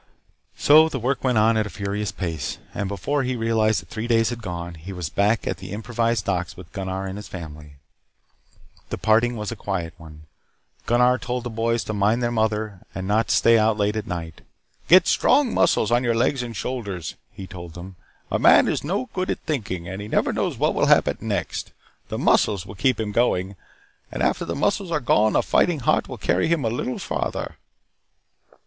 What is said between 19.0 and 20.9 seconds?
good at thinking, and he never knows what will